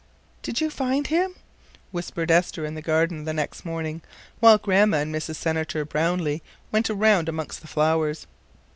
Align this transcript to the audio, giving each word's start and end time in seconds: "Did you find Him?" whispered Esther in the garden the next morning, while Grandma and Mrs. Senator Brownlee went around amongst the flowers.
"Did 0.41 0.59
you 0.61 0.71
find 0.71 1.05
Him?" 1.05 1.35
whispered 1.91 2.31
Esther 2.31 2.65
in 2.65 2.73
the 2.73 2.81
garden 2.81 3.25
the 3.25 3.35
next 3.35 3.63
morning, 3.63 4.01
while 4.39 4.57
Grandma 4.57 4.97
and 4.97 5.13
Mrs. 5.13 5.35
Senator 5.35 5.85
Brownlee 5.85 6.41
went 6.71 6.89
around 6.89 7.29
amongst 7.29 7.61
the 7.61 7.67
flowers. 7.67 8.25